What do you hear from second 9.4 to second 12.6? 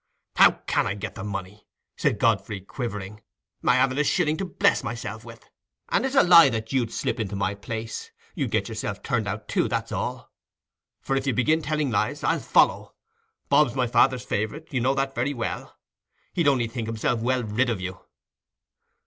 too, that's all. For if you begin telling tales, I'll